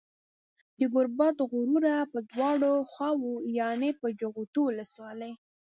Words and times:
د 0.79 0.81
گوربت 0.93 1.37
غروه 1.49 1.95
په 2.11 2.19
دواړو 2.31 2.73
خواوو 2.91 3.31
يانې 3.59 3.91
په 4.01 4.07
جغتو 4.19 4.61
ولسوالۍ 4.65 5.33